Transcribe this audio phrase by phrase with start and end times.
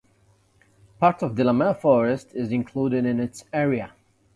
[0.97, 3.93] Part of Delamere Forest is included in its area.